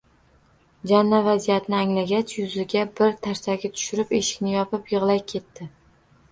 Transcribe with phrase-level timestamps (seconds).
[0.91, 5.73] Jana vaziyatni anglagach, yuzimga bir tarsaki tushirib, eshikni yopib yig‘lay ketdi